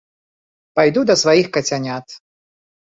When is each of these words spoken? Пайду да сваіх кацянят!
Пайду 0.79 1.01
да 1.11 1.15
сваіх 1.25 1.47
кацянят! 1.61 2.05